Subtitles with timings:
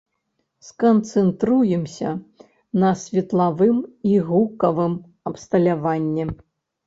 [0.67, 2.13] Сканцэнтруемся
[2.83, 3.77] на светлавым
[4.13, 4.93] і гукавым
[5.33, 6.25] абсталяванні.